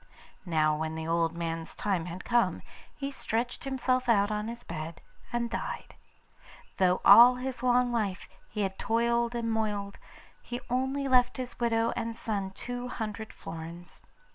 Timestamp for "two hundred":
12.49-13.31